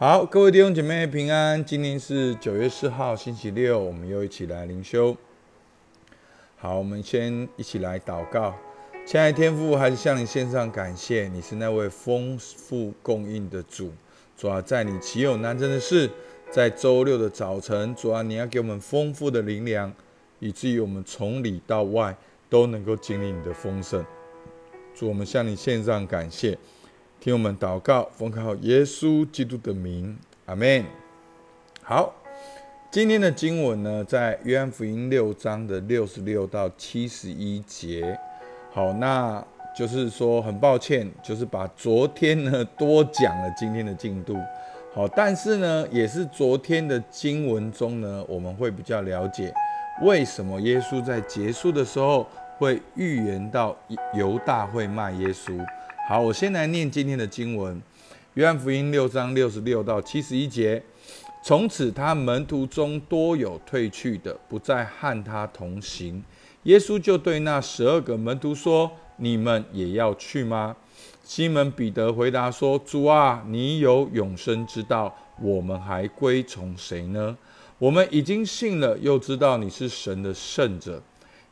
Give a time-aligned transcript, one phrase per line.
[0.00, 1.64] 好，各位弟兄姐妹平安。
[1.64, 5.16] 今天是九月四号，星期六，我们又一起来灵修。
[6.54, 8.54] 好，我们先一起来祷告。
[9.04, 13.90] 亲爱的天父，还是向你献上感谢，你是那位丰富供应的主。
[14.36, 16.08] 主啊，在你岂有难成的事？
[16.48, 19.92] 在周六的早晨，主啊，你要给我们丰富的灵粮，
[20.38, 22.16] 以至于我们从里到外
[22.48, 24.06] 都能够经历你的丰盛。
[24.94, 26.56] 主，我们向你献上感谢。
[27.20, 30.16] 听我们祷告，奉靠耶稣基督的名，
[30.46, 30.84] 阿门。
[31.82, 32.14] 好，
[32.92, 38.16] 今天的经文呢，在约翰福音六章的六十六到七十一节。
[38.72, 39.44] 好，那
[39.76, 44.36] 就是说，很抱歉，就是把昨天呢多讲了今天的进度。
[44.94, 49.52] 好，但是呢，也是昨天的经文中呢，我们会比较了解
[50.02, 52.24] 为什么耶稣在结束的时候
[52.58, 53.76] 会预言到
[54.14, 55.58] 犹大会卖耶稣。
[56.08, 57.82] 好，我先来念今天的经文，
[58.32, 60.82] 约翰福音六章六十六到七十一节。
[61.44, 66.24] 从此，他门徒中多有退去的，不再和他同行。
[66.62, 70.74] 耶稣就对那十二个门徒说：“你们也要去吗？”
[71.22, 77.36] 西门彼得回答说：“主啊，你有永生之道，我们还归从谁呢？
[77.78, 81.02] 我们已经信了，又知道你是神的圣者。”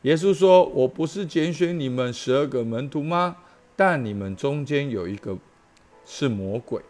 [0.01, 3.35] 耶稣说：“我不是拣选你们十二个门徒吗？”
[3.77, 5.37] 但你们中间有一个
[6.03, 6.81] 是魔鬼。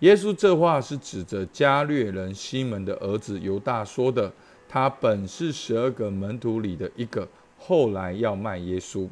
[0.00, 4.30] 耶稣这话是指着加略人西门的儿子犹大说的。
[4.68, 7.26] 他本是十二个门徒里的一个，
[7.58, 9.08] 后来要卖耶稣。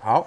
[0.00, 0.26] 好，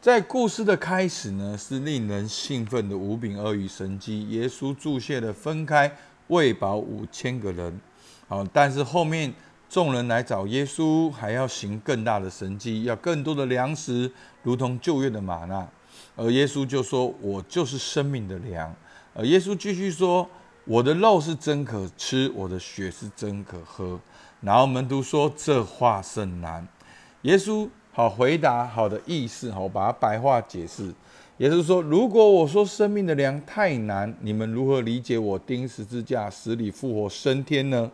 [0.00, 4.28] 在故事的开始呢，是令人兴奋的五饼二鱼神机。
[4.28, 5.90] 耶稣注谢的分开
[6.28, 7.80] 喂饱五千个人。
[8.28, 9.34] 好，但是后面。
[9.72, 15.66] 众人来找耶稣，还要行更大的神迹，要更多的粮食，如同旧约的玛纳。
[16.14, 18.70] 而耶稣就说：“我就是生命的粮。”
[19.16, 20.28] 而耶稣继续说
[20.68, 23.98] ：“我的肉是真可吃，我的血是真可喝。”
[24.42, 26.68] 然后门徒说：“这话甚难。”
[27.22, 30.92] 耶稣好回答，好的意思，好把它白话解释。
[31.38, 37.90] 耶稣说：“如果我说生命的粮太难，你们如何理解我钉十字架、死里复活、升天呢？”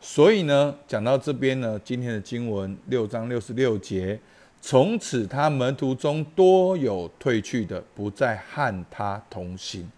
[0.00, 4.18] 所以呢，讲到这边呢，今天的经文六章六十六节，
[4.60, 9.90] 从此他门徒中多有退去的，不再和他同行。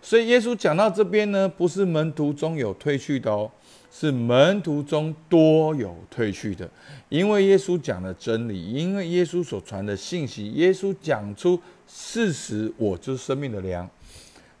[0.00, 3.50] 所以耶稣讲到这边呢，不是门徒中有退去的哦，
[3.90, 6.70] 是门徒中多有退去的。
[7.08, 13.88] 因为耶稣讲的真理，因为耶稣所传的信息，耶稣讲出事实，我就是生命的粮。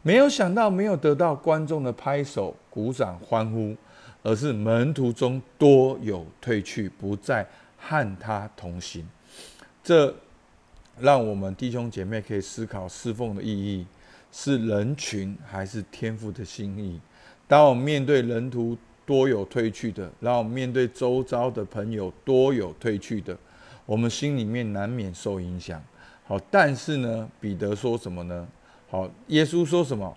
[0.02, 3.76] 没有想到，没有得到观众的拍手、鼓掌、欢呼。
[4.24, 7.46] 而是门徒中多有退去，不再
[7.78, 9.06] 和他同行。
[9.82, 10.12] 这
[10.98, 13.86] 让我们弟兄姐妹可以思考侍奉的意义：
[14.32, 16.98] 是人群还是天赋的心意？
[17.46, 23.36] 当我们面对人徒多有退去的，让我们面对周遭的朋友多有退去的，
[23.84, 25.82] 我们心里面难免受影响。
[26.26, 28.48] 好，但是呢，彼得说什么呢？
[28.88, 30.16] 好，耶稣说什么？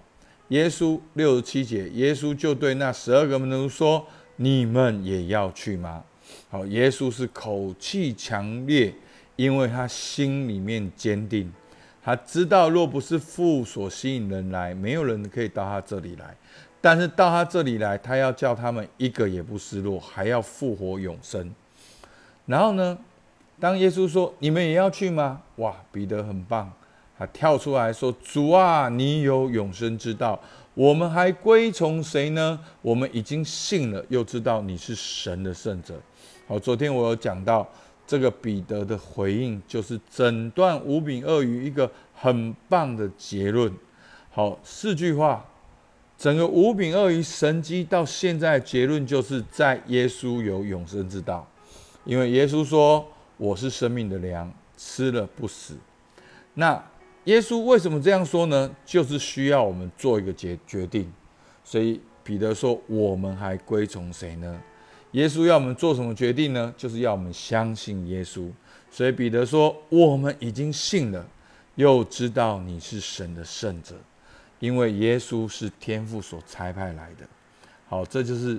[0.50, 6.03] 耶稣六十七节，耶稣就对那十二个门徒说：“你们也要去吗？”
[6.50, 8.94] 好，耶稣是口气强烈，
[9.35, 11.52] 因为他心里面坚定，
[12.02, 16.35] 他知道若不是父所吸引人来，没有人可以到他这里来。
[16.79, 21.53] 但是到他这里来，他要叫他们一个也不失落，还要复活永生。
[22.46, 22.97] 然后呢，
[23.59, 26.72] 当耶稣说：“你们也要去吗？”哇，彼得很棒。
[27.17, 30.39] 他跳出来说：“主啊，你有永生之道，
[30.73, 32.59] 我们还归从谁呢？
[32.81, 36.00] 我们已经信了，又知道你是神的圣者。”
[36.47, 37.67] 好，昨天我有讲到
[38.05, 43.73] 这个彼得的回应，就是整段五饼二鱼一个很棒的结论。
[44.31, 45.44] 好，四句话，
[46.17, 51.45] 整个五饼二鱼神机到现在结论就是在耶稣有永生之道，
[52.05, 53.03] 因为耶稣说
[53.38, 55.75] ：“我是生命的粮，吃了不死。”
[56.53, 56.81] 那
[57.27, 58.73] 耶稣为什么这样说呢？
[58.85, 61.11] 就是需要我们做一个决决定，
[61.61, 64.57] 所以彼得说：“我们还归从谁呢？”
[65.11, 66.73] 耶稣要我们做什么决定呢？
[66.78, 68.49] 就是要我们相信耶稣。
[68.90, 71.28] 所以彼得说：“我们已经信了，
[71.75, 73.96] 又知道你是神的圣者，
[74.59, 77.28] 因为耶稣是天父所差派来的。”
[77.90, 78.57] 好，这就是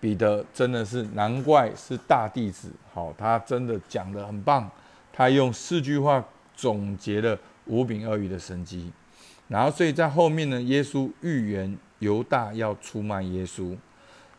[0.00, 2.70] 彼得，真的是难怪是大弟子。
[2.94, 4.70] 好，他真的讲的很棒，
[5.12, 6.24] 他用四句话
[6.54, 7.38] 总结了。
[7.66, 8.92] 五饼二鱼的神迹，
[9.48, 13.76] 然后所以在后面呢，耶稣预言犹大要出卖耶稣。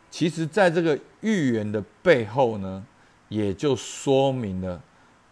[0.10, 2.86] 其实，在这个预言的背后呢，
[3.30, 4.82] 也就说明了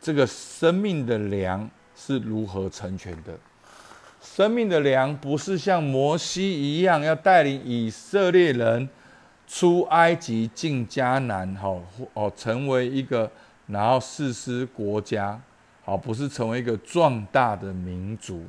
[0.02, 3.38] 这个生命的粮是如何成全的。
[4.22, 8.90] 生命的粮不是像摩西一样要带领以色列人
[9.48, 11.82] 出埃及进迦南，好
[12.14, 13.32] 哦，成为一个
[13.68, 15.40] 然后世师国家，
[15.86, 18.44] 好不是成为一个壮大的民族。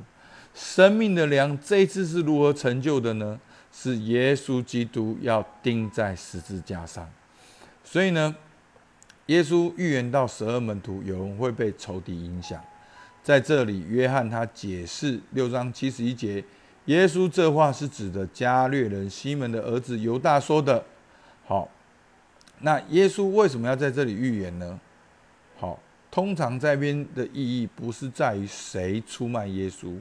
[0.53, 3.39] 生命的粮这一次是如何成就的呢？
[3.71, 7.07] 是耶稣基督要钉在十字架上，
[7.83, 8.35] 所以呢，
[9.27, 12.59] 耶稣预言到十二门徒有人会被仇敌影响。
[13.21, 16.43] 在这里，约翰他解释六章七十一节，
[16.85, 20.83] 耶稣这话是指的加略人西门的儿子犹大说的。
[21.45, 21.69] 好，
[22.61, 24.79] 那耶稣为什么要在这里预言呢？
[26.09, 29.95] 通常这边的意义不是在于谁出卖耶稣，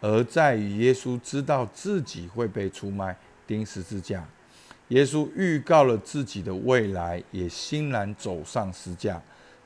[0.00, 3.16] 而在于耶稣知道自己会被出卖
[3.46, 4.26] 钉十字架。
[4.88, 9.20] 耶稣预告了自己的未来，也欣然走上十字架。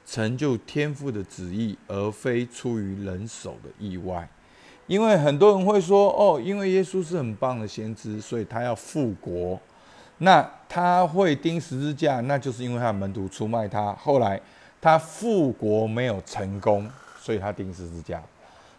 [0.07, 4.29] 成就天父的旨意，而非出于人手的意外。
[4.87, 9.59] 因为很多人会说：“哦，因为耶稣是很棒的先知，所以他要复国。
[10.19, 13.95] 那他会钉十字架，那就是因为他的门徒出卖他。
[13.95, 14.39] 后来
[14.85, 16.87] 他复国没有成功，
[17.19, 18.23] 所以他钉十字架。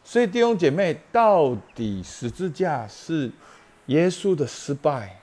[0.03, 3.31] 所以弟兄姐妹，到底十字架是
[3.87, 5.19] 耶稣的失败，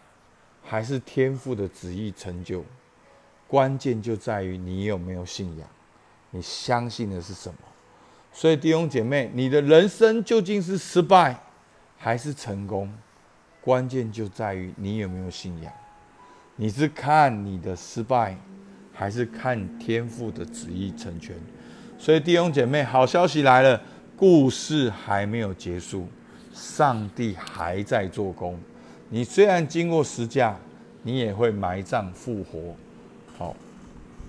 [0.60, 2.64] 还是天父的旨意成就？
[3.46, 5.68] 关键就在于你有没有信仰。”
[6.34, 7.58] 你相信的是什么？
[8.32, 11.38] 所以弟兄姐妹，你的人生究竟是失败
[11.96, 12.92] 还是成功？
[13.60, 15.72] 关键就在于你有没有信仰。
[16.56, 18.36] 你是看你的失败，
[19.02, 21.34] 还是看天父的旨意成全？
[21.98, 23.82] 所以弟兄姐妹，好消息来了，
[24.14, 26.06] 故事还没有结束，
[26.54, 28.56] 上帝还在做工。
[29.10, 30.56] 你虽然经过十架，
[31.02, 32.76] 你也会埋葬复活。
[33.36, 33.56] 好。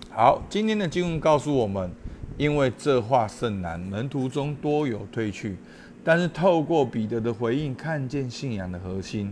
[0.09, 1.91] 好，今天的经文告诉我们，
[2.35, 5.55] 因为这话甚难，门徒中多有退去。
[6.03, 9.31] 但是透过彼得的回应，看见信仰的核心：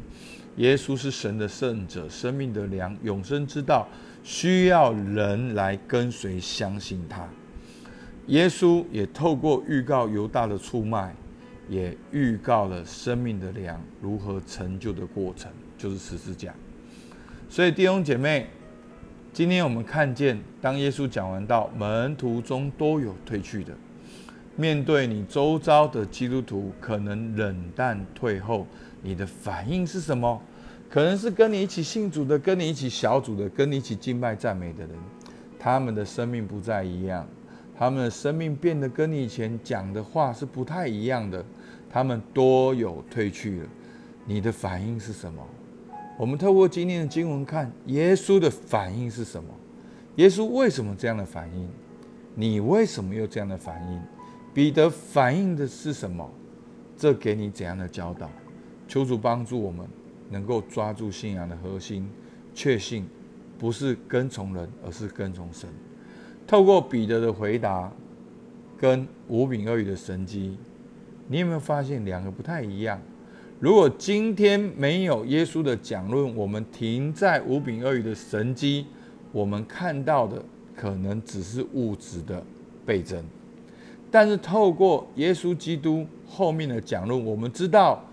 [0.58, 3.88] 耶稣是神的圣者，生命的粮，永生之道，
[4.24, 7.28] 需要人来跟随相信他。
[8.28, 11.16] 耶稣也透过预告犹大的出卖，
[11.68, 16.54] 也预告了生命的粮如何成就的过程，就是十字架。
[17.50, 18.48] 所以弟兄姐妹。
[19.34, 23.74] 今天我们看见，当耶稣讲完到门徒中都有退去的，
[24.58, 28.68] 面对你周遭的基督徒可能冷淡退后，
[29.02, 30.42] 你的反应是什么？
[30.92, 34.90] 可能是跟你一起信主的，跟你一起小组的，跟你一起敬拜赞美的人，
[35.58, 37.26] 他们的生命不再一样，
[37.74, 41.46] 他们的生命变得跟你以前讲的话是不太一样的，
[41.90, 43.68] 他们多有退去了，
[44.26, 45.42] 你的反应是什么？
[46.18, 49.50] 我们透过今天的经文看，耶稣的反应是什么？
[50.18, 51.70] 耶稣为什么这样的反应？
[52.36, 54.02] 你为什么又这样的反应？
[54.54, 56.30] 彼得反应的是什么？
[56.98, 58.30] 这给你怎样的教导？
[58.90, 59.88] 求主帮助我们
[60.32, 62.10] 能够抓住信仰的核心，
[62.56, 63.06] 确信
[63.60, 65.70] 不是跟从人，而是跟从神。
[66.48, 67.92] 透过彼得的回答
[68.78, 70.58] 跟五饼二鱼的神迹，
[71.28, 73.00] 你有没有发现两个不太一样？
[73.60, 78.88] 如果今天没有耶稣的讲论，我们停在五饼二鱼的神机，
[79.32, 80.44] 我们看到的
[80.76, 82.44] 可能只是物质的
[82.86, 83.24] 倍增。
[84.10, 88.04] 但是透过耶稣基督后面的讲论，我们知道，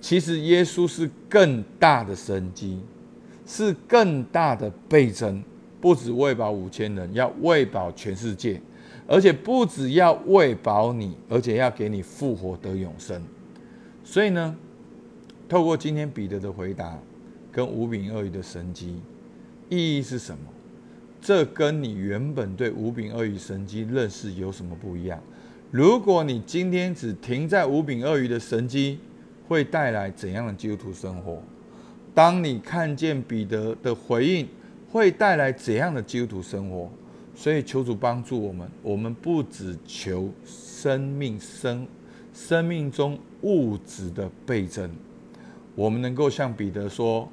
[0.00, 2.80] 其实耶稣是更大的神机，
[3.46, 5.42] 是更大的倍增，
[5.80, 8.60] 不止喂饱五千人，要喂饱全世界，
[9.06, 13.20] 而且不止要喂饱你，而且要给你复活得永生。
[14.04, 14.56] 所以呢？
[15.48, 16.98] 透过今天彼得的回答，
[17.52, 19.00] 跟五饼二鱼的神机，
[19.68, 20.38] 意义是什么？
[21.20, 25.20] 这跟你原本对五饼二鱼神机认识有什么不一样？
[25.70, 28.98] 如果你今天只停在五饼二鱼的神机，
[29.48, 31.42] 会带来怎样的基督徒生活？
[32.14, 34.48] 当你看见彼得的回应，
[34.90, 36.90] 会带来怎样的基督徒生活？
[37.34, 41.86] 所以求主帮助我们，我们不只求生命生
[42.32, 44.90] 生命中物质的倍增。
[45.74, 47.28] 我们能够向彼得说：“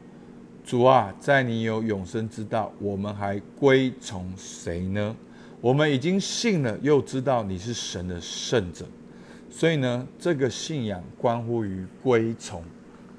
[0.65, 5.15] 主啊，在你有永生之道，我们还归从谁呢？
[5.61, 8.85] 我们已经信了，又知道你是神的圣者，
[9.55, 12.63] 所以呢，这个信仰关乎于归从，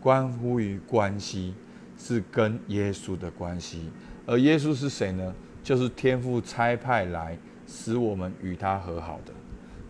[0.01, 1.55] 关乎于关系，
[1.97, 3.89] 是跟耶稣的关系。
[4.27, 5.33] 而耶稣是谁呢？
[5.63, 7.39] 就是天父差派来
[7.69, 9.33] 使我们与他和好的。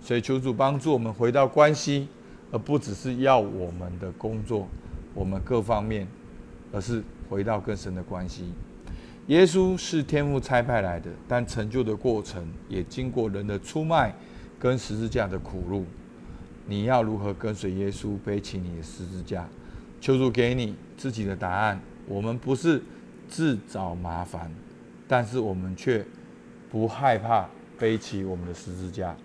[0.02, 2.08] 所以求主帮助我们回到关系，
[2.52, 4.68] 而不只是要我们的工作。”
[5.14, 6.06] 我们各方面，
[6.72, 8.52] 而是回到更深的关系。
[9.28, 14.14] 耶稣是天父差派来的，但成就的过程也经过人的出卖
[14.58, 15.86] 跟十字架的苦路。
[16.66, 19.48] 你要如何跟随耶稣背起你的十字架？
[20.00, 21.80] 求主给你自己的答案。
[22.06, 22.82] 我们不是
[23.28, 24.50] 自找麻烦，
[25.08, 26.04] 但是我们却
[26.70, 29.16] 不害怕背起我们的十字架。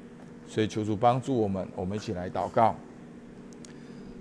[0.47, 2.75] 所以求主帮助我们，我们一起来祷告。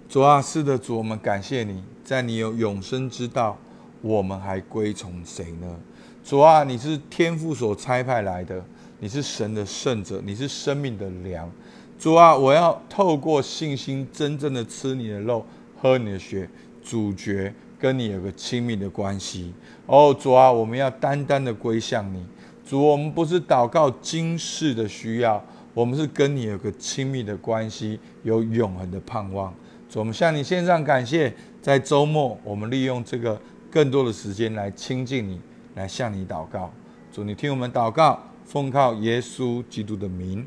[0.08, 3.56] 主啊，是的，主，我们感谢你，在你有永生之道，
[4.00, 5.78] 我们还归从谁呢？
[6.24, 8.64] 主啊，你是天父所差派来的，
[9.00, 11.50] 你是神的圣者，你是生命的粮。
[11.98, 15.44] 主啊，我要透过信心，真正的吃你的肉。
[15.80, 16.50] 喝你的血，
[16.82, 19.54] 主角跟你有个亲密的关系
[19.86, 22.20] 哦，主啊，我们要单单的归向你，
[22.66, 25.40] 主，我们不是祷告今世的需要，
[25.72, 29.54] 我们是跟你有个亲密的关系，有永恒的盼望。
[29.88, 33.40] 主，我们向你献上感谢，在周末我们利用这个
[33.70, 35.40] 更多的时间来亲近你，
[35.76, 36.68] 来向你祷告。
[37.12, 40.44] 主，你听我们祷告，奉靠耶稣基督的名，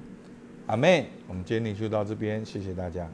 [0.72, 3.06] 阿妹，我们今天就到这边，谢谢大家。